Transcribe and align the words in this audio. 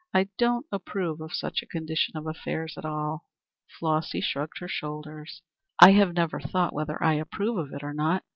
I 0.15 0.29
don't 0.39 0.65
approve 0.71 1.21
of 1.21 1.31
such 1.35 1.61
a 1.61 1.67
condition 1.67 2.17
of 2.17 2.25
affairs 2.25 2.73
at 2.75 2.85
all." 2.85 3.27
Flossy 3.77 4.19
shrugged 4.19 4.57
her 4.57 4.67
shoulders. 4.67 5.43
"I 5.79 5.91
have 5.91 6.15
never 6.15 6.39
thought 6.39 6.73
whether 6.73 6.97
I 7.03 7.13
approve 7.13 7.59
of 7.59 7.71
it 7.71 7.83
or 7.83 7.93
not. 7.93 8.23